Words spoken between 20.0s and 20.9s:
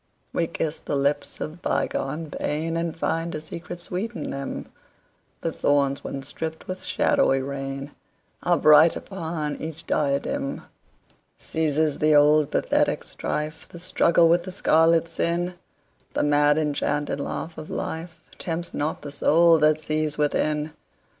within.